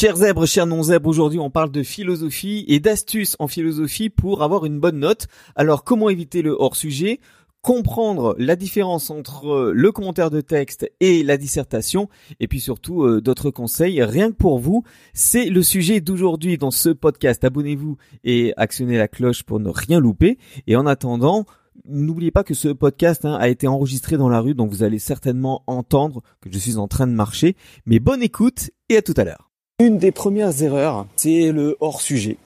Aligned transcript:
Chers 0.00 0.16
zèbres, 0.16 0.46
chers 0.46 0.64
non-zèbres, 0.64 1.10
aujourd'hui 1.10 1.40
on 1.40 1.50
parle 1.50 1.70
de 1.70 1.82
philosophie 1.82 2.64
et 2.68 2.80
d'astuces 2.80 3.36
en 3.38 3.48
philosophie 3.48 4.08
pour 4.08 4.42
avoir 4.42 4.64
une 4.64 4.80
bonne 4.80 4.98
note. 4.98 5.26
Alors 5.56 5.84
comment 5.84 6.08
éviter 6.08 6.40
le 6.40 6.56
hors-sujet? 6.58 7.20
Comprendre 7.60 8.34
la 8.38 8.56
différence 8.56 9.10
entre 9.10 9.72
le 9.74 9.92
commentaire 9.92 10.30
de 10.30 10.40
texte 10.40 10.90
et 11.00 11.22
la 11.22 11.36
dissertation 11.36 12.08
et 12.40 12.48
puis 12.48 12.60
surtout 12.60 13.02
euh, 13.02 13.20
d'autres 13.20 13.50
conseils 13.50 14.02
rien 14.02 14.30
que 14.30 14.36
pour 14.36 14.58
vous. 14.58 14.84
C'est 15.12 15.50
le 15.50 15.62
sujet 15.62 16.00
d'aujourd'hui 16.00 16.56
dans 16.56 16.70
ce 16.70 16.88
podcast. 16.88 17.44
Abonnez-vous 17.44 17.98
et 18.24 18.54
actionnez 18.56 18.96
la 18.96 19.06
cloche 19.06 19.42
pour 19.42 19.60
ne 19.60 19.68
rien 19.68 20.00
louper. 20.00 20.38
Et 20.66 20.76
en 20.76 20.86
attendant, 20.86 21.44
N'oubliez 21.86 22.30
pas 22.30 22.44
que 22.44 22.52
ce 22.52 22.68
podcast 22.68 23.24
hein, 23.24 23.36
a 23.40 23.48
été 23.48 23.66
enregistré 23.66 24.18
dans 24.18 24.28
la 24.28 24.40
rue, 24.40 24.54
donc 24.54 24.70
vous 24.70 24.82
allez 24.82 24.98
certainement 24.98 25.62
entendre 25.66 26.22
que 26.42 26.52
je 26.52 26.58
suis 26.58 26.76
en 26.76 26.88
train 26.88 27.06
de 27.06 27.12
marcher. 27.12 27.56
Mais 27.86 28.00
bonne 28.00 28.22
écoute 28.22 28.70
et 28.90 28.98
à 28.98 29.02
tout 29.02 29.14
à 29.16 29.24
l'heure. 29.24 29.49
Une 29.80 29.96
des 29.96 30.12
premières 30.12 30.62
erreurs, 30.62 31.06
c'est 31.16 31.52
le 31.52 31.78
hors-sujet. 31.80 32.36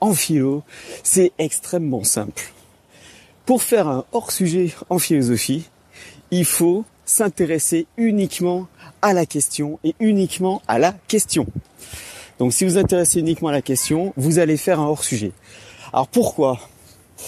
En 0.00 0.14
philo, 0.14 0.62
c'est 1.02 1.32
extrêmement 1.38 2.04
simple. 2.04 2.42
Pour 3.44 3.62
faire 3.62 3.86
un 3.86 4.06
hors-sujet 4.12 4.72
en 4.88 4.98
philosophie, 4.98 5.68
il 6.30 6.46
faut 6.46 6.86
s'intéresser 7.04 7.86
uniquement 7.98 8.66
à 9.02 9.12
la 9.12 9.26
question 9.26 9.78
et 9.84 9.94
uniquement 10.00 10.62
à 10.68 10.78
la 10.78 10.94
question. 11.06 11.46
Donc 12.38 12.54
si 12.54 12.64
vous 12.64 12.78
intéressez 12.78 13.20
uniquement 13.20 13.48
à 13.48 13.52
la 13.52 13.60
question, 13.60 14.14
vous 14.16 14.38
allez 14.38 14.56
faire 14.56 14.80
un 14.80 14.86
hors-sujet. 14.86 15.32
Alors 15.92 16.08
pourquoi? 16.08 16.58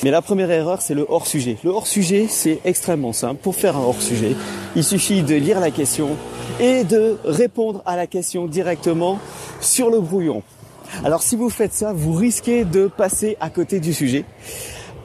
Mais 0.03 0.11
la 0.11 0.23
première 0.23 0.51
erreur, 0.51 0.81
c'est 0.81 0.95
le 0.95 1.05
hors-sujet. 1.09 1.59
Le 1.63 1.71
hors-sujet, 1.71 2.27
c'est 2.29 2.61
extrêmement 2.65 3.13
simple. 3.13 3.41
Pour 3.43 3.55
faire 3.55 3.77
un 3.77 3.83
hors-sujet, 3.83 4.35
il 4.75 4.85
suffit 4.85 5.23
de 5.23 5.35
lire 5.35 5.61
la 5.61 5.71
question 5.71 6.11
et 6.59 6.85
de 6.85 7.19
répondre 7.25 7.83
à 7.85 7.97
la 7.97 8.07
question 8.07 8.47
directement 8.47 9.19
sur 9.61 9.91
le 9.91 10.01
brouillon. 10.01 10.43
Alors 11.05 11.23
si 11.23 11.37
vous 11.37 11.51
faites 11.51 11.75
ça, 11.75 11.93
vous 11.93 12.13
risquez 12.13 12.65
de 12.65 12.87
passer 12.87 13.37
à 13.41 13.51
côté 13.51 13.79
du 13.79 13.93
sujet 13.93 14.25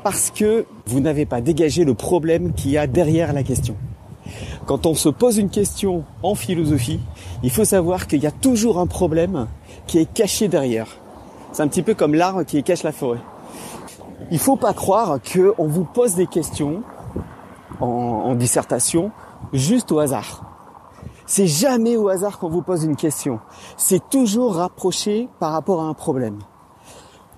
parce 0.04 0.32
que 0.32 0.66
vous 0.86 1.00
n'avez 1.00 1.26
pas 1.26 1.42
dégagé 1.42 1.84
le 1.84 1.94
problème 1.94 2.54
qu'il 2.54 2.72
y 2.72 2.78
a 2.78 2.88
derrière 2.88 3.34
la 3.34 3.44
question. 3.44 3.76
Quand 4.66 4.86
on 4.86 4.96
se 4.96 5.10
pose 5.10 5.38
une 5.38 5.50
question 5.50 6.04
en 6.24 6.36
philosophie, 6.36 7.00
il 7.44 7.52
faut 7.52 7.66
savoir 7.66 8.08
qu'il 8.08 8.24
y 8.24 8.28
a 8.28 8.32
toujours 8.32 8.80
un 8.80 8.88
problème 8.88 9.48
qui 9.88 10.00
est 10.00 10.12
caché 10.12 10.48
derrière. 10.48 10.88
C'est 11.52 11.62
un 11.64 11.68
petit 11.68 11.84
peu 11.84 11.94
comme 11.94 12.16
l'arbre 12.16 12.44
qui 12.44 12.62
cache 12.64 12.84
la 12.84 12.92
forêt. 12.92 13.20
Il 14.32 14.40
faut 14.40 14.56
pas 14.56 14.74
croire 14.74 15.20
qu'on 15.22 15.68
vous 15.68 15.84
pose 15.84 16.16
des 16.16 16.28
questions 16.28 16.84
en, 17.80 17.86
en 17.86 18.36
dissertation 18.36 19.12
juste 19.54 19.92
au 19.92 20.00
hasard. 20.00 20.44
C'est 21.26 21.48
jamais 21.48 21.98
au 21.98 22.08
hasard 22.10 22.38
qu'on 22.38 22.50
vous 22.50 22.62
pose 22.62 22.84
une 22.84 22.96
question. 22.96 23.40
C'est 23.78 24.10
toujours 24.10 24.56
rapproché 24.56 25.28
par 25.40 25.52
rapport 25.52 25.82
à 25.82 25.86
un 25.86 25.94
problème. 25.94 26.38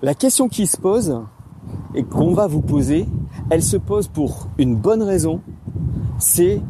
La 0.02 0.14
question 0.14 0.48
qui 0.48 0.66
se 0.66 0.76
pose 0.76 1.22
et 1.94 2.04
qu'on 2.04 2.34
va 2.34 2.46
vous 2.46 2.60
poser, 2.60 3.08
elle 3.50 3.62
se 3.62 3.76
pose 3.76 4.08
pour 4.08 4.48
une 4.58 4.76
bonne 4.76 5.02
raison. 5.02 5.40
C'est 6.18 6.60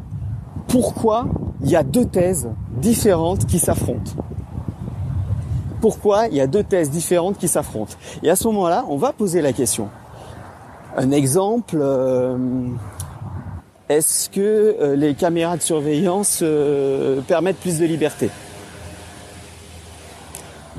pourquoi 0.69 1.27
il 1.63 1.71
y 1.71 1.77
a 1.77 1.83
deux 1.83 2.05
thèses 2.05 2.51
différentes 2.81 3.47
qui 3.47 3.59
s'affrontent. 3.59 4.13
Pourquoi 5.81 6.27
il 6.27 6.35
y 6.35 6.41
a 6.41 6.47
deux 6.47 6.65
thèses 6.65 6.91
différentes 6.91 7.39
qui 7.39 7.49
s'affrontent 7.49 7.95
Et 8.23 8.31
à 8.31 8.37
ce 8.37 8.49
moment-là, 8.49 8.85
on 8.89 8.97
va 8.97 9.13
poser 9.13 9.41
la 9.41 9.53
question. 9.53 9.89
Un 10.97 11.13
exemple, 11.13 11.79
euh, 11.81 12.37
est-ce 13.89 14.29
que 14.29 14.41
euh, 14.41 14.97
les 14.97 15.15
caméras 15.15 15.57
de 15.57 15.63
surveillance 15.63 16.41
euh, 16.43 17.21
permettent 17.21 17.59
plus 17.61 17.79
de 17.79 17.87
liberté? 17.87 18.31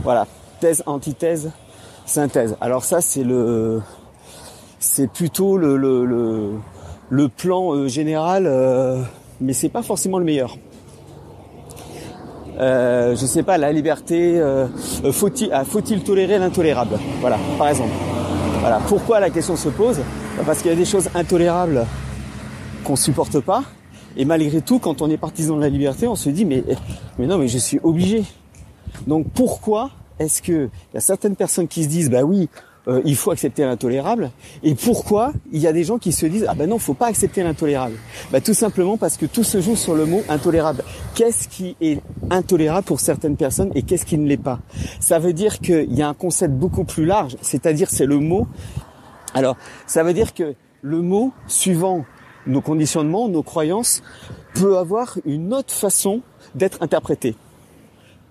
Voilà, 0.04 0.28
thèse, 0.60 0.84
antithèse, 0.86 1.52
synthèse. 2.06 2.58
Alors 2.60 2.84
ça, 2.84 3.00
c'est 3.00 3.24
le, 3.24 3.82
c'est 4.80 5.10
plutôt 5.10 5.58
le, 5.58 5.78
le, 5.78 6.52
le, 7.10 7.30
plan 7.30 7.88
général, 7.88 8.50
mais 9.40 9.54
c'est 9.54 9.70
pas 9.70 9.84
forcément 9.84 10.20
le 10.20 10.26
meilleur. 10.26 10.58
Euh, 12.60 13.16
je 13.16 13.26
sais 13.26 13.44
pas, 13.44 13.58
la 13.58 13.72
liberté, 13.72 14.42
faut-il, 15.12 15.50
ah, 15.54 15.64
faut-il 15.64 16.04
tolérer 16.04 16.40
l'intolérable? 16.40 16.98
Voilà, 17.22 17.38
par 17.58 17.70
exemple. 17.70 17.92
Voilà. 18.60 18.80
Pourquoi 18.88 19.20
la 19.20 19.30
question 19.30 19.56
se 19.56 19.70
pose? 19.70 20.00
Parce 20.46 20.62
qu'il 20.62 20.72
y 20.72 20.74
a 20.74 20.78
des 20.78 20.86
choses 20.86 21.10
intolérables 21.16 21.86
qu'on 22.84 22.96
supporte 22.96 23.40
pas. 23.40 23.64
Et 24.18 24.26
malgré 24.26 24.62
tout, 24.62 24.80
quand 24.80 25.02
on 25.02 25.10
est 25.10 25.18
partisan 25.18 25.56
de 25.56 25.62
la 25.62 25.70
liberté, 25.70 26.08
on 26.08 26.16
se 26.16 26.30
dit 26.30 26.46
mais, 26.46 26.64
mais 27.18 27.28
non, 27.28 27.38
mais 27.38 27.48
je 27.48 27.58
suis 27.58 27.80
obligé. 27.84 28.24
Donc 29.08 29.28
pourquoi 29.34 29.92
est-ce 30.20 30.42
que 30.42 30.70
il 30.92 30.96
y 30.96 30.98
a 30.98 31.02
certaines 31.02 31.36
personnes 31.36 31.68
qui 31.68 31.84
se 31.84 31.90
disent 31.90 32.10
bah 32.10 32.24
oui, 32.24 32.50
euh, 32.90 33.02
il 33.06 33.16
faut 33.16 33.32
accepter 33.32 33.64
l'intolérable 33.64 34.32
et 34.64 34.74
pourquoi 34.74 35.32
il 35.52 35.62
y 35.62 35.68
a 35.68 35.74
des 35.74 35.84
gens 35.84 36.00
qui 36.00 36.12
se 36.12 36.26
disent 36.26 36.46
ah 36.48 36.56
ben 36.56 36.68
non, 36.68 36.80
faut 36.80 36.96
pas 36.96 37.08
accepter 37.08 37.44
l'intolérable. 37.44 37.96
Bah 38.32 38.42
tout 38.42 38.54
simplement 38.54 38.98
parce 38.98 39.16
que 39.16 39.28
tout 39.28 39.44
se 39.44 39.62
joue 39.62 39.76
sur 39.76 39.94
le 39.94 40.06
mot 40.06 40.24
intolérable. 40.28 40.84
Qu'est-ce 41.14 41.48
qui 41.48 41.76
est 41.82 42.02
intolérable 42.32 42.86
pour 42.86 43.00
certaines 43.00 43.38
personnes 43.38 43.72
et 43.76 43.84
qu'est-ce 43.84 44.06
qui 44.06 44.18
ne 44.18 44.28
l'est 44.28 44.38
pas? 44.38 44.60
Ça 45.00 45.20
veut 45.20 45.34
dire 45.34 45.60
qu'il 45.60 45.94
y 45.94 46.02
a 46.02 46.10
un 46.10 46.14
concept 46.14 46.54
beaucoup 46.54 46.84
plus 46.84 47.06
large, 47.06 47.38
c'est-à-dire 47.42 47.90
c'est 47.90 48.08
le 48.08 48.18
mot. 48.18 48.48
Alors, 49.36 49.56
ça 49.86 50.04
veut 50.04 50.14
dire 50.14 50.34
que 50.34 50.56
le 50.82 51.02
mot 51.02 51.32
suivant 51.48 52.06
nos 52.48 52.62
conditionnements, 52.62 53.30
nos 53.30 53.44
croyances, 53.44 54.02
peut 54.56 54.78
avoir 54.78 55.18
une 55.26 55.54
autre 55.54 55.74
façon 55.74 56.22
d'être 56.56 56.82
interprété 56.82 57.36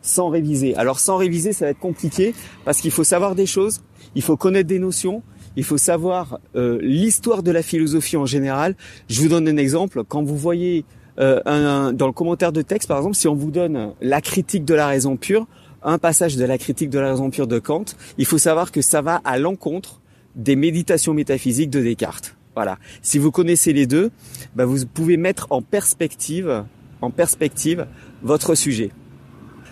sans 0.03 0.29
réviser. 0.29 0.75
Alors 0.77 0.99
sans 0.99 1.17
réviser, 1.17 1.53
ça 1.53 1.67
va 1.67 1.71
être 1.73 1.79
compliqué 1.79 2.35
parce 2.65 2.81
qu'il 2.81 2.91
faut 2.91 3.05
savoir 3.05 3.35
des 3.35 3.47
choses, 3.47 3.81
il 4.15 4.23
faut 4.23 4.37
connaître 4.37 4.69
des 4.69 4.79
notions, 4.79 5.23
il 5.57 5.65
faut 5.65 5.79
savoir 5.79 6.39
euh, 6.55 6.79
l'histoire 6.81 7.43
de 7.43 7.51
la 7.51 7.63
philosophie 7.63 8.17
en 8.17 8.27
général. 8.27 8.77
Je 9.09 9.21
vous 9.21 9.29
donne 9.29 9.49
un 9.49 9.57
exemple. 9.57 10.05
Quand 10.07 10.23
vous 10.23 10.37
voyez 10.37 10.85
euh, 11.19 11.41
un, 11.47 11.93
dans 11.93 12.07
le 12.07 12.13
commentaire 12.13 12.53
de 12.53 12.63
texte, 12.63 12.89
par 12.89 12.99
exemple, 12.99 13.17
si 13.17 13.27
on 13.27 13.35
vous 13.35 13.51
donne 13.51 13.93
la 14.01 14.21
critique 14.21 14.65
de 14.65 14.75
la 14.75 14.87
raison 14.87 15.17
pure, 15.17 15.47
un 15.83 15.99
passage 15.99 16.37
de 16.37 16.45
la 16.45 16.59
critique 16.59 16.91
de 16.91 16.99
la 16.99 17.11
raison 17.11 17.31
pure 17.31 17.47
de 17.47 17.59
Kant, 17.59 17.85
il 18.19 18.25
faut 18.25 18.39
savoir 18.39 18.71
que 18.71 18.83
ça 18.83 19.01
va 19.01 19.17
à 19.25 19.39
l'encontre 19.39 20.01
des 20.37 20.55
méditations 20.55 21.15
métaphysiques 21.15 21.71
de 21.71 21.81
Descartes. 21.81 22.37
Voilà. 22.55 22.79
Si 23.03 23.19
vous 23.19 23.31
connaissez 23.31 23.73
les 23.73 23.87
deux, 23.87 24.11
bah 24.55 24.65
vous 24.65 24.87
pouvez 24.87 25.17
mettre 25.17 25.49
en 25.51 25.63
perspective, 25.63 26.65
en 27.01 27.11
perspective, 27.11 27.87
votre 28.23 28.55
sujet. 28.55 28.91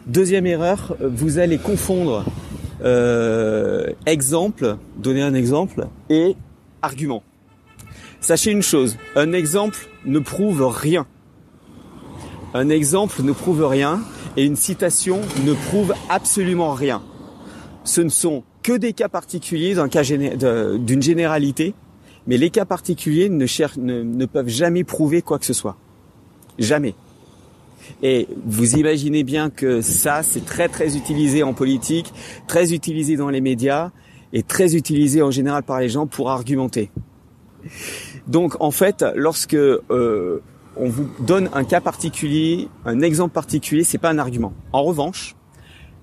Deuxième 0.06 0.46
erreur, 0.46 0.96
vous 1.00 1.38
allez 1.38 1.58
confondre 1.58 2.24
euh, 2.84 3.92
exemple, 4.06 4.76
donner 4.96 5.22
un 5.22 5.34
exemple, 5.34 5.88
et 6.10 6.36
argument. 6.82 7.22
Sachez 8.20 8.50
une 8.50 8.62
chose, 8.62 8.96
un 9.14 9.32
exemple 9.32 9.88
ne 10.04 10.18
prouve 10.18 10.66
rien. 10.66 11.06
Un 12.54 12.68
exemple 12.68 13.22
ne 13.22 13.32
prouve 13.32 13.64
rien 13.66 14.00
et 14.36 14.44
une 14.44 14.56
citation 14.56 15.20
ne 15.44 15.52
prouve 15.52 15.94
absolument 16.08 16.72
rien. 16.72 17.02
Ce 17.84 18.00
ne 18.00 18.08
sont 18.08 18.42
que 18.62 18.76
des 18.76 18.92
cas 18.92 19.08
particuliers 19.08 19.74
d'un 19.74 19.88
cas 19.88 20.02
d'une 20.02 21.02
généralité, 21.02 21.74
mais 22.26 22.36
les 22.36 22.50
cas 22.50 22.64
particuliers 22.64 23.28
ne, 23.28 24.26
peuvent 24.26 24.48
jamais 24.48 24.84
prouver 24.84 25.22
quoi 25.22 25.38
que 25.38 25.46
ce 25.46 25.52
soit. 25.52 25.76
Jamais. 26.58 26.94
Et 28.02 28.28
vous 28.44 28.76
imaginez 28.76 29.24
bien 29.24 29.50
que 29.50 29.80
ça, 29.80 30.22
c'est 30.22 30.44
très 30.44 30.68
très 30.68 30.96
utilisé 30.96 31.42
en 31.42 31.54
politique, 31.54 32.12
très 32.46 32.72
utilisé 32.72 33.16
dans 33.16 33.30
les 33.30 33.40
médias 33.40 33.90
et 34.32 34.42
très 34.42 34.76
utilisé 34.76 35.22
en 35.22 35.30
général 35.30 35.62
par 35.62 35.80
les 35.80 35.88
gens 35.88 36.06
pour 36.06 36.30
argumenter. 36.30 36.90
Donc 38.26 38.60
en 38.60 38.70
fait, 38.70 39.04
lorsque 39.14 39.54
euh, 39.54 40.42
on 40.76 40.88
vous 40.88 41.08
donne 41.20 41.48
un 41.54 41.64
cas 41.64 41.80
particulier, 41.80 42.68
un 42.84 43.00
exemple 43.00 43.32
particulier, 43.32 43.84
c'est 43.84 43.98
pas 43.98 44.10
un 44.10 44.18
argument. 44.18 44.52
En 44.72 44.82
revanche, 44.82 45.36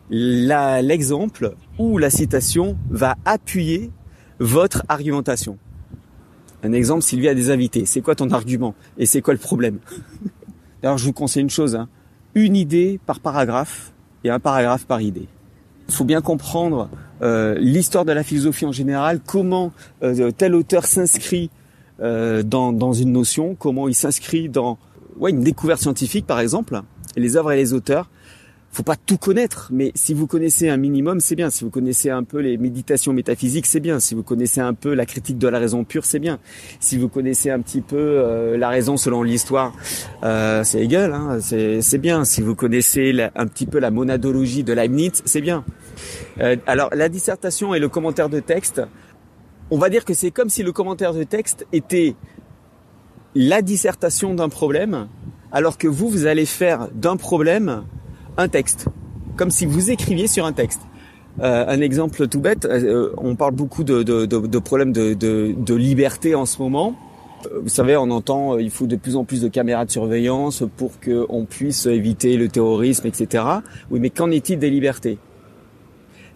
l'exemple 0.10 1.56
ou 1.78 1.98
la 1.98 2.10
citation 2.10 2.78
va 2.90 3.16
appuyer 3.26 3.92
votre 4.40 4.84
argumentation. 4.90 5.58
Un 6.64 6.72
exemple, 6.72 7.02
Sylvie 7.02 7.28
a 7.28 7.36
des 7.36 7.50
invités. 7.50 7.86
C'est 7.86 8.02
quoi 8.02 8.16
ton 8.16 8.32
argument? 8.32 8.74
Et 8.98 9.06
c'est 9.06 9.22
quoi 9.22 9.34
le 9.34 9.40
problème? 9.40 9.80
Alors 10.84 10.98
je 10.98 11.06
vous 11.06 11.14
conseille 11.14 11.44
une 11.44 11.50
chose, 11.50 11.76
hein. 11.76 11.88
une 12.36 12.56
idée 12.56 13.00
par 13.06 13.20
paragraphe 13.22 13.94
et 14.24 14.30
un 14.30 14.40
paragraphe 14.40 14.86
par 14.86 15.02
idée. 15.02 15.28
Il 15.88 15.94
faut 15.94 16.04
bien 16.04 16.22
comprendre 16.22 16.90
euh, 17.22 17.56
l'histoire 17.58 18.06
de 18.06 18.12
la 18.12 18.24
philosophie 18.24 18.66
en 18.66 18.72
général, 18.72 19.22
comment 19.26 19.72
euh, 20.04 20.32
tel 20.32 20.56
auteur 20.56 20.86
s'inscrit 20.86 21.50
euh, 22.02 22.44
dans, 22.44 22.94
une 22.94 23.14
notion, 23.14 23.56
comment 23.56 23.88
il 23.88 23.96
s'inscrit 23.96 24.50
dans 24.50 24.78
une 25.26 25.42
découverte 25.42 25.80
scientifique 25.80 26.26
par 26.26 26.40
exemple, 26.40 26.82
les 27.16 27.38
œuvres 27.38 27.54
et 27.54 27.56
les 27.56 27.74
auteurs 27.74 28.10
faut 28.74 28.84
pas 28.84 28.96
tout 28.96 29.18
connaître, 29.18 29.70
mais 29.72 29.92
si 29.94 30.16
vous 30.16 30.26
connaissez 30.26 30.68
un 30.68 30.78
minimum, 30.78 31.20
c'est 31.20 31.36
bien. 31.36 31.52
Si 31.52 31.64
vous 31.64 31.70
connaissez 31.70 32.10
un 32.10 32.24
peu 32.24 32.40
les 32.40 32.58
méditations 32.58 33.14
métaphysiques, 33.14 33.68
c'est 33.68 33.80
bien. 33.80 34.00
Si 34.00 34.16
vous 34.16 34.24
connaissez 34.24 34.62
un 34.62 34.74
peu 34.74 34.96
la 34.96 35.06
critique 35.06 35.38
de 35.38 35.48
la 35.48 35.60
raison 35.60 35.84
pure, 35.84 36.06
c'est 36.06 36.18
bien. 36.18 36.40
Si 36.80 36.98
vous 36.98 37.08
connaissez 37.08 37.52
un 37.52 37.60
petit 37.60 37.82
peu 37.82 37.98
euh, 37.98 38.58
la 38.58 38.70
raison 38.70 38.98
selon 38.98 39.22
l'histoire, 39.22 39.74
euh, 40.24 40.64
c'est 40.64 40.82
égal, 40.82 41.14
hein, 41.14 41.38
c'est 41.40 41.98
bien. 42.00 42.26
Si 42.26 42.42
vous 42.42 42.56
connaissez 42.56 43.16
un 43.36 43.46
petit 43.46 43.68
peu 43.68 43.78
la 43.78 43.92
monadologie 43.92 44.64
de 44.64 44.74
Leibniz, 44.74 45.22
c'est 45.24 45.42
bien. 45.42 45.64
Euh, 46.40 46.56
alors 46.66 46.90
la 46.96 47.10
dissertation 47.10 47.76
et 47.76 47.80
le 47.80 47.90
commentaire 47.90 48.30
de 48.30 48.40
texte, 48.40 48.82
on 49.70 49.78
va 49.78 49.90
dire 49.90 50.04
que 50.04 50.16
c'est 50.16 50.32
comme 50.32 50.50
si 50.50 50.64
le 50.64 50.72
commentaire 50.72 51.14
de 51.14 51.24
texte 51.24 51.68
était 51.74 52.16
la 53.36 53.62
dissertation 53.62 54.34
d'un 54.34 54.50
problème, 54.50 55.10
alors 55.52 55.78
que 55.78 55.88
vous, 55.88 56.10
vous 56.10 56.26
allez 56.26 56.48
faire 56.48 56.88
d'un 56.96 57.18
problème 57.18 57.84
un 58.38 58.48
texte, 58.48 58.88
comme 59.36 59.52
si 59.52 59.66
vous 59.66 59.92
écriviez 59.92 60.28
sur 60.28 60.46
un 60.46 60.54
texte. 60.54 60.82
Euh, 61.42 61.66
un 61.68 61.82
exemple 61.82 62.28
tout 62.28 62.40
bête, 62.40 62.66
euh, 62.66 63.10
on 63.18 63.36
parle 63.36 63.54
beaucoup 63.54 63.84
de, 63.84 64.04
de, 64.04 64.26
de, 64.26 64.40
de 64.46 64.60
problèmes 64.60 64.94
de, 64.94 65.14
de, 65.14 65.74
liberté 65.74 66.36
en 66.36 66.46
ce 66.46 66.62
moment. 66.62 66.96
Euh, 67.46 67.60
vous 67.64 67.70
savez, 67.70 67.98
on 67.98 68.12
entend 68.12 68.60
il 68.60 68.70
faut 68.70 68.86
de 68.86 68.96
plus 68.96 69.16
en 69.16 69.24
plus 69.24 69.42
de 69.42 69.48
caméras 69.48 69.86
de 69.86 69.92
surveillance 69.92 70.64
pour 70.78 70.92
qu'on 71.00 71.46
puisse 71.46 71.88
éviter 71.88 72.38
le 72.38 72.50
terrorisme, 72.50 73.08
etc. 73.08 73.44
Oui, 73.90 74.00
mais 74.00 74.12
qu'en 74.12 74.30
est-il 74.30 74.60
des 74.60 74.70
libertés? 74.70 75.18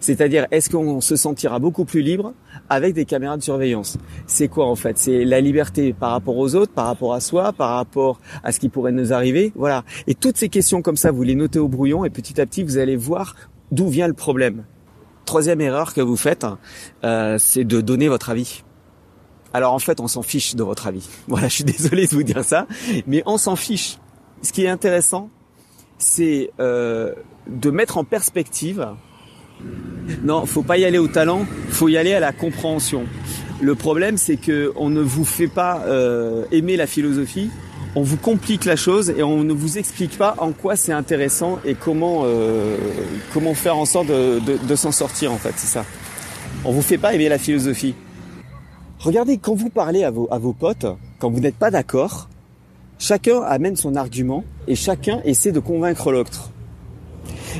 C'est-à-dire, 0.00 0.46
est-ce 0.50 0.70
qu'on 0.70 1.00
se 1.00 1.16
sentira 1.16 1.58
beaucoup 1.58 1.84
plus 1.84 2.02
libre 2.02 2.32
avec 2.68 2.94
des 2.94 3.04
caméras 3.04 3.36
de 3.36 3.42
surveillance? 3.42 3.98
C'est 4.26 4.48
quoi 4.48 4.66
en 4.66 4.76
fait? 4.76 4.98
C'est 4.98 5.24
la 5.24 5.40
liberté 5.40 5.92
par 5.92 6.12
rapport 6.12 6.36
aux 6.36 6.54
autres, 6.54 6.72
par 6.72 6.86
rapport 6.86 7.14
à 7.14 7.20
soi, 7.20 7.52
par 7.52 7.74
rapport 7.74 8.20
à 8.42 8.52
ce 8.52 8.60
qui 8.60 8.68
pourrait 8.68 8.92
nous 8.92 9.12
arriver? 9.12 9.52
Voilà. 9.56 9.84
Et 10.06 10.14
toutes 10.14 10.36
ces 10.36 10.48
questions 10.48 10.82
comme 10.82 10.96
ça, 10.96 11.10
vous 11.10 11.22
les 11.22 11.34
notez 11.34 11.58
au 11.58 11.68
brouillon 11.68 12.04
et 12.04 12.10
petit 12.10 12.40
à 12.40 12.46
petit, 12.46 12.62
vous 12.62 12.78
allez 12.78 12.96
voir 12.96 13.34
d'où 13.72 13.88
vient 13.88 14.06
le 14.06 14.14
problème. 14.14 14.64
Troisième 15.24 15.60
erreur 15.60 15.92
que 15.92 16.00
vous 16.00 16.16
faites, 16.16 16.46
euh, 17.04 17.36
c'est 17.38 17.64
de 17.64 17.80
donner 17.80 18.08
votre 18.08 18.30
avis. 18.30 18.62
Alors 19.52 19.72
en 19.72 19.78
fait, 19.78 20.00
on 20.00 20.08
s'en 20.08 20.22
fiche 20.22 20.54
de 20.54 20.62
votre 20.62 20.86
avis. 20.86 21.08
Voilà, 21.28 21.48
je 21.48 21.54
suis 21.54 21.64
désolé 21.64 22.06
de 22.06 22.12
vous 22.12 22.22
dire 22.22 22.44
ça, 22.44 22.66
mais 23.06 23.22
on 23.26 23.36
s'en 23.36 23.56
fiche. 23.56 23.98
Ce 24.42 24.52
qui 24.52 24.64
est 24.64 24.68
intéressant, 24.68 25.30
c'est 25.98 26.50
euh, 26.60 27.12
de 27.48 27.70
mettre 27.70 27.98
en 27.98 28.04
perspective 28.04 28.86
non, 30.22 30.46
faut 30.46 30.62
pas 30.62 30.78
y 30.78 30.84
aller 30.84 30.98
au 30.98 31.08
talent, 31.08 31.46
faut 31.68 31.88
y 31.88 31.96
aller 31.96 32.14
à 32.14 32.20
la 32.20 32.32
compréhension. 32.32 33.04
Le 33.60 33.74
problème, 33.74 34.16
c'est 34.16 34.36
que 34.36 34.72
on 34.76 34.88
ne 34.88 35.00
vous 35.00 35.24
fait 35.24 35.48
pas 35.48 35.82
euh, 35.86 36.44
aimer 36.52 36.76
la 36.76 36.86
philosophie, 36.86 37.50
on 37.94 38.02
vous 38.02 38.16
complique 38.16 38.64
la 38.64 38.76
chose 38.76 39.10
et 39.10 39.22
on 39.22 39.42
ne 39.44 39.52
vous 39.52 39.78
explique 39.78 40.16
pas 40.16 40.34
en 40.38 40.52
quoi 40.52 40.76
c'est 40.76 40.92
intéressant 40.92 41.58
et 41.64 41.74
comment 41.74 42.22
euh, 42.24 42.76
comment 43.32 43.54
faire 43.54 43.76
en 43.76 43.84
sorte 43.84 44.08
de, 44.08 44.76
s'en 44.76 44.92
sortir 44.92 45.32
en 45.32 45.38
fait, 45.38 45.54
c'est 45.56 45.66
ça. 45.66 45.84
On 46.64 46.72
vous 46.72 46.82
fait 46.82 46.98
pas 46.98 47.14
aimer 47.14 47.28
la 47.28 47.38
philosophie. 47.38 47.94
Regardez 48.98 49.38
quand 49.38 49.54
vous 49.54 49.70
parlez 49.70 50.04
à 50.04 50.10
vos 50.10 50.28
à 50.30 50.38
vos 50.38 50.52
potes, 50.52 50.86
quand 51.18 51.30
vous 51.30 51.40
n'êtes 51.40 51.56
pas 51.56 51.70
d'accord, 51.70 52.28
chacun 52.98 53.42
amène 53.42 53.76
son 53.76 53.96
argument 53.96 54.44
et 54.66 54.74
chacun 54.74 55.20
essaie 55.24 55.52
de 55.52 55.60
convaincre 55.60 56.12
l'autre. 56.12 56.50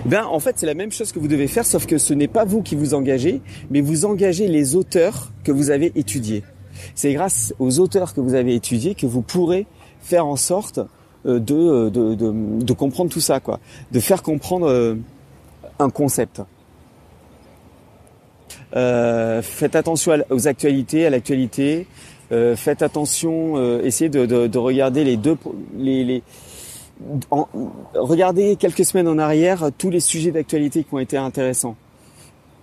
Ben 0.04 0.24
en 0.24 0.40
fait 0.40 0.54
c'est 0.58 0.66
la 0.66 0.74
même 0.74 0.92
chose 0.92 1.12
que 1.12 1.18
vous 1.18 1.28
devez 1.28 1.48
faire, 1.48 1.64
sauf 1.64 1.86
que 1.86 1.98
ce 1.98 2.14
n'est 2.14 2.28
pas 2.28 2.44
vous 2.44 2.62
qui 2.62 2.76
vous 2.76 2.94
engagez, 2.94 3.40
mais 3.70 3.80
vous 3.80 4.04
engagez 4.04 4.48
les 4.48 4.76
auteurs 4.76 5.32
que 5.44 5.52
vous 5.52 5.70
avez 5.70 5.92
étudiés. 5.94 6.42
C'est 6.94 7.12
grâce 7.12 7.54
aux 7.58 7.80
auteurs 7.80 8.14
que 8.14 8.20
vous 8.20 8.34
avez 8.34 8.54
étudiés 8.54 8.94
que 8.94 9.06
vous 9.06 9.22
pourrez 9.22 9.66
faire 10.00 10.26
en 10.26 10.36
sorte 10.36 10.80
euh, 11.26 11.40
de, 11.40 11.88
de, 11.88 12.14
de, 12.14 12.72
comprendre 12.72 13.10
tout 13.10 13.20
ça, 13.20 13.40
quoi, 13.40 13.58
de 13.90 13.98
faire 13.98 14.22
comprendre 14.22 14.68
euh, 14.68 14.94
un 15.78 15.90
concept. 15.90 16.40
Euh, 18.76 19.42
faites 19.42 19.74
attention 19.74 20.12
aux 20.30 20.46
actualités, 20.46 21.06
à 21.06 21.10
l'actualité. 21.10 21.86
faites 22.30 22.82
attention, 22.82 23.80
essayez 23.80 24.10
de, 24.10 24.26
de, 24.46 24.58
regarder 24.58 25.02
les 25.02 25.16
deux, 25.16 25.36
les, 25.76 26.04
les 26.04 26.22
regardez 27.94 28.56
quelques 28.56 28.84
semaines 28.84 29.08
en 29.08 29.18
arrière 29.18 29.70
tous 29.76 29.90
les 29.90 30.00
sujets 30.00 30.30
d'actualité 30.30 30.84
qui 30.84 30.94
ont 30.94 30.98
été 30.98 31.16
intéressants. 31.16 31.76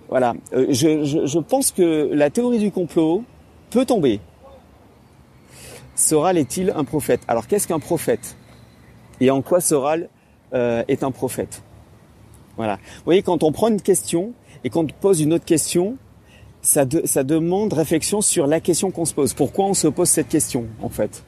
Voilà, 0.08 0.34
euh, 0.52 0.66
je, 0.70 1.04
je, 1.26 1.38
pense 1.38 1.72
que 1.72 2.10
la 2.12 2.30
théorie 2.30 2.60
du 2.60 2.70
complot 2.70 3.24
peut 3.70 3.84
tomber. 3.84 4.20
Soral 5.96 6.38
est-il 6.38 6.70
un 6.70 6.84
prophète? 6.84 7.22
Alors 7.26 7.48
qu'est-ce 7.48 7.66
qu'un 7.66 7.80
prophète? 7.80 8.36
Et 9.20 9.30
en 9.30 9.42
quoi 9.42 9.60
Soral 9.60 10.08
euh, 10.54 10.84
est 10.86 11.02
un 11.02 11.10
prophète? 11.10 11.62
Voilà. 12.56 12.76
Vous 12.76 13.04
voyez, 13.04 13.22
quand 13.22 13.42
on 13.42 13.50
prend 13.50 13.68
une 13.68 13.80
question 13.80 14.32
et 14.62 14.70
qu'on 14.70 14.86
pose 14.86 15.20
une 15.20 15.32
autre 15.32 15.44
question, 15.44 15.96
ça, 16.62 16.84
ça 17.04 17.24
demande 17.24 17.72
réflexion 17.72 18.20
sur 18.20 18.46
la 18.46 18.60
question 18.60 18.90
qu'on 18.90 19.04
se 19.06 19.14
pose. 19.14 19.34
Pourquoi 19.34 19.66
on 19.66 19.74
se 19.74 19.88
pose 19.88 20.08
cette 20.08 20.28
question, 20.28 20.66
en 20.82 20.88
fait? 20.88 21.24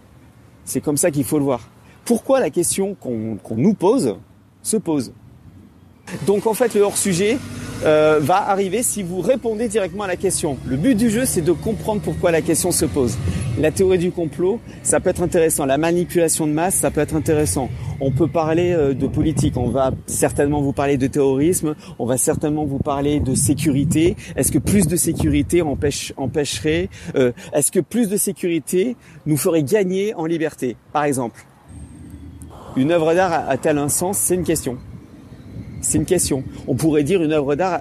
C'est 0.65 0.81
comme 0.81 0.97
ça 0.97 1.11
qu'il 1.11 1.25
faut 1.25 1.39
le 1.39 1.45
voir 1.45 1.69
pourquoi 2.09 2.41
la 2.41 2.49
question 2.49 2.95
qu'on 2.95 3.39
nous 3.55 3.75
pose 3.75 4.17
se 4.63 4.79
pose. 4.79 5.13
Donc 6.27 6.47
en 6.47 6.55
fait, 6.55 6.75
le 6.75 6.81
hors-sujet 6.81 7.37
euh, 7.85 8.19
va 8.19 8.49
arriver 8.49 8.83
si 8.83 9.03
vous 9.03 9.21
répondez 9.21 9.69
directement 9.69 10.05
à 10.05 10.07
la 10.07 10.17
question. 10.17 10.57
Le 10.67 10.79
but 10.79 10.95
du 10.95 11.11
jeu, 11.11 11.27
c'est 11.27 11.43
de 11.43 11.53
comprendre 11.53 12.01
pourquoi 12.01 12.31
la 12.31 12.41
question 12.41 12.73
se 12.73 12.87
pose. 12.87 13.19
La 13.59 13.73
théorie 13.73 13.99
du 13.99 14.11
complot, 14.11 14.59
ça 14.83 15.01
peut 15.01 15.11
être 15.11 15.23
intéressant. 15.23 15.67
La 15.67 15.77
manipulation 15.77 16.47
de 16.47 16.53
masse, 16.53 16.77
ça 16.77 16.91
peut 16.91 17.03
être 17.03 17.15
intéressant. 17.15 17.69
On 18.01 18.11
peut 18.11 18.27
parler 18.27 18.73
euh, 18.73 18.95
de 18.95 19.07
politique. 19.07 19.59
On 19.59 19.69
va 19.69 19.93
certainement 20.07 20.63
vous 20.63 20.73
parler 20.73 20.97
de 20.97 21.09
terrorisme. 21.09 21.75
On 21.99 22.07
va 22.07 22.17
certainement 22.17 22.65
vous 22.65 22.79
parler 22.79 23.21
de 23.21 23.35
sécurité. 23.35 24.17
Est-ce 24.35 24.51
que 24.51 24.59
plus 24.59 24.87
de 24.87 24.97
sécurité 24.97 25.61
empêche, 25.61 26.15
empêcherait 26.17 26.89
euh, 27.17 27.33
Est-ce 27.53 27.71
que 27.71 27.81
plus 27.81 28.09
de 28.09 28.17
sécurité 28.17 28.97
nous 29.27 29.37
ferait 29.37 29.63
gagner 29.63 30.15
en 30.15 30.25
liberté 30.25 30.75
Par 30.95 31.05
exemple? 31.05 31.48
Une 32.79 32.93
œuvre 32.93 33.13
d'art 33.13 33.33
a-t-elle 33.49 33.77
un 33.77 33.89
sens? 33.89 34.19
C'est 34.19 34.37
une 34.37 34.45
question. 34.45 34.77
C'est 35.81 35.99
une 35.99 36.05
question. 36.05 36.45
On 36.69 36.77
pourrait 36.77 37.03
dire 37.03 37.21
une 37.21 37.33
œuvre 37.33 37.57
d'art, 37.57 37.81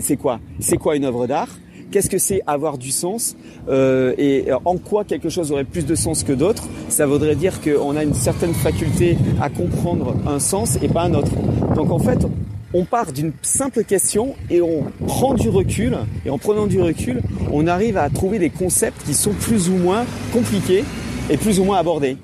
c'est 0.00 0.16
quoi? 0.16 0.40
C'est 0.60 0.78
quoi 0.78 0.96
une 0.96 1.04
œuvre 1.04 1.26
d'art? 1.26 1.50
Qu'est-ce 1.90 2.08
que 2.08 2.16
c'est 2.16 2.40
avoir 2.46 2.78
du 2.78 2.90
sens? 2.90 3.36
Euh, 3.68 4.14
Et 4.16 4.46
en 4.64 4.78
quoi 4.78 5.04
quelque 5.04 5.28
chose 5.28 5.52
aurait 5.52 5.64
plus 5.64 5.84
de 5.84 5.94
sens 5.94 6.22
que 6.22 6.32
d'autres? 6.32 6.68
Ça 6.88 7.06
voudrait 7.06 7.34
dire 7.34 7.60
qu'on 7.60 7.96
a 7.98 8.02
une 8.02 8.14
certaine 8.14 8.54
faculté 8.54 9.18
à 9.42 9.50
comprendre 9.50 10.16
un 10.26 10.38
sens 10.38 10.78
et 10.80 10.88
pas 10.88 11.02
un 11.02 11.12
autre. 11.12 11.32
Donc 11.74 11.90
en 11.90 11.98
fait, 11.98 12.26
on 12.72 12.86
part 12.86 13.12
d'une 13.12 13.32
simple 13.42 13.84
question 13.84 14.36
et 14.48 14.62
on 14.62 14.84
prend 15.06 15.34
du 15.34 15.50
recul. 15.50 15.98
Et 16.24 16.30
en 16.30 16.38
prenant 16.38 16.66
du 16.66 16.80
recul, 16.80 17.20
on 17.52 17.66
arrive 17.66 17.98
à 17.98 18.08
trouver 18.08 18.38
des 18.38 18.50
concepts 18.50 19.02
qui 19.04 19.12
sont 19.12 19.32
plus 19.32 19.68
ou 19.68 19.76
moins 19.76 20.06
compliqués 20.32 20.84
et 21.28 21.36
plus 21.36 21.60
ou 21.60 21.64
moins 21.64 21.76
abordés. 21.76 22.16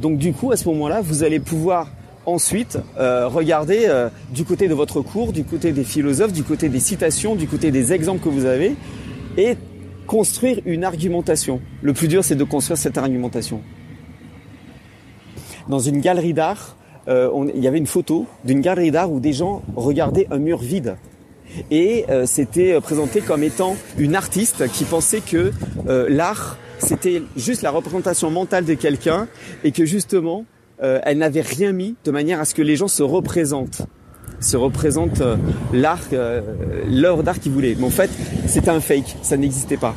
Donc 0.00 0.18
du 0.18 0.32
coup, 0.32 0.50
à 0.50 0.56
ce 0.56 0.66
moment-là, 0.68 1.02
vous 1.02 1.24
allez 1.24 1.40
pouvoir 1.40 1.88
ensuite 2.26 2.78
euh, 2.98 3.28
regarder 3.28 3.84
euh, 3.86 4.08
du 4.32 4.44
côté 4.44 4.66
de 4.68 4.74
votre 4.74 5.02
cours, 5.02 5.32
du 5.32 5.44
côté 5.44 5.72
des 5.72 5.84
philosophes, 5.84 6.32
du 6.32 6.42
côté 6.42 6.68
des 6.68 6.80
citations, 6.80 7.34
du 7.34 7.46
côté 7.46 7.70
des 7.70 7.92
exemples 7.92 8.22
que 8.22 8.28
vous 8.28 8.46
avez, 8.46 8.76
et 9.36 9.56
construire 10.06 10.60
une 10.64 10.84
argumentation. 10.84 11.60
Le 11.82 11.92
plus 11.92 12.08
dur, 12.08 12.24
c'est 12.24 12.34
de 12.34 12.44
construire 12.44 12.78
cette 12.78 12.98
argumentation. 12.98 13.60
Dans 15.68 15.78
une 15.78 16.00
galerie 16.00 16.34
d'art, 16.34 16.76
euh, 17.08 17.30
il 17.54 17.62
y 17.62 17.68
avait 17.68 17.78
une 17.78 17.86
photo 17.86 18.26
d'une 18.44 18.60
galerie 18.60 18.90
d'art 18.90 19.10
où 19.10 19.20
des 19.20 19.32
gens 19.32 19.62
regardaient 19.76 20.26
un 20.30 20.38
mur 20.38 20.58
vide. 20.58 20.96
Et 21.72 22.06
c'était 22.26 22.80
présenté 22.80 23.20
comme 23.20 23.42
étant 23.42 23.74
une 23.98 24.14
artiste 24.14 24.70
qui 24.70 24.84
pensait 24.84 25.20
que 25.20 25.50
l'art 26.08 26.58
c'était 26.80 27.22
juste 27.36 27.62
la 27.62 27.70
représentation 27.70 28.30
mentale 28.30 28.64
de 28.64 28.74
quelqu'un 28.74 29.28
et 29.64 29.72
que 29.72 29.84
justement, 29.84 30.44
euh, 30.82 31.00
elle 31.04 31.18
n'avait 31.18 31.42
rien 31.42 31.72
mis 31.72 31.94
de 32.04 32.10
manière 32.10 32.40
à 32.40 32.44
ce 32.44 32.54
que 32.54 32.62
les 32.62 32.76
gens 32.76 32.88
se 32.88 33.02
représentent 33.02 33.82
se 34.40 34.56
représentent 34.56 35.20
euh, 35.20 35.36
l'art, 35.72 36.00
euh, 36.12 36.40
l'œuvre 36.88 37.22
d'art 37.22 37.38
qu'ils 37.38 37.52
voulaient. 37.52 37.76
Mais 37.78 37.84
en 37.84 37.90
fait, 37.90 38.10
c'était 38.46 38.70
un 38.70 38.80
fake, 38.80 39.16
ça 39.22 39.36
n'existait 39.36 39.76
pas. 39.76 39.94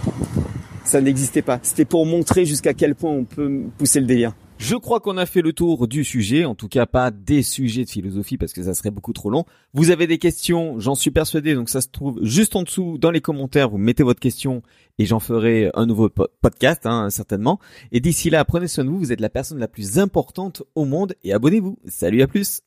Ça 0.83 1.01
n'existait 1.01 1.41
pas. 1.41 1.59
C'était 1.63 1.85
pour 1.85 2.05
montrer 2.05 2.45
jusqu'à 2.45 2.73
quel 2.73 2.93
point 2.93 3.11
on 3.11 3.23
peut 3.23 3.61
pousser 3.77 4.01
le 4.01 4.05
délire. 4.05 4.33
Je 4.63 4.77
crois 4.77 5.01
qu'on 5.01 5.17
a 5.17 5.25
fait 5.25 5.41
le 5.41 5.51
tour 5.51 5.89
du 5.89 6.05
sujet, 6.05 6.46
en 6.46 6.55
tout 6.55 6.70
cas 6.70 6.86
pas 6.86 7.12
des 7.12 7.43
sujets 7.43 7.84
de 7.84 7.89
philosophie 7.89 8.38
parce 8.38 8.53
que 8.53 8.63
ça 8.63 8.74
serait 8.74 8.91
beaucoup 8.91 9.12
trop 9.12 9.29
long. 9.29 9.43
Vous 9.74 9.91
avez 9.91 10.08
des 10.08 10.17
questions, 10.17 10.79
j'en 10.79 10.96
suis 10.96 11.12
persuadé, 11.12 11.53
donc 11.53 11.67
ça 11.67 11.82
se 11.82 11.89
trouve 11.89 12.24
juste 12.24 12.55
en 12.55 12.63
dessous 12.63 12.98
dans 12.98 13.12
les 13.12 13.20
commentaires, 13.20 13.70
vous 13.70 13.77
mettez 13.77 14.03
votre 14.03 14.22
question 14.22 14.63
et 15.00 15.05
j'en 15.05 15.20
ferai 15.20 15.70
un 15.74 15.86
nouveau 15.86 16.08
podcast 16.08 16.86
hein, 16.86 17.10
certainement. 17.10 17.60
Et 17.91 18.00
d'ici 18.00 18.29
là, 18.29 18.46
prenez 18.46 18.70
soin 18.70 18.86
de 18.86 18.89
vous, 18.89 19.00
vous 19.00 19.12
êtes 19.12 19.20
la 19.20 19.29
personne 19.29 19.60
la 19.60 19.67
plus 19.67 20.00
importante 20.00 20.63
au 20.75 20.86
monde 20.86 21.13
et 21.25 21.34
abonnez-vous. 21.34 21.77
Salut 21.86 22.22
à 22.22 22.27
plus 22.27 22.62